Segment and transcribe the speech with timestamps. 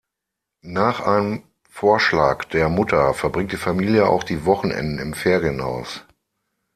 [0.63, 6.03] Nach einem Vorschlag der Mutter verbringt die Familie auch die Wochenenden im Ferienhaus.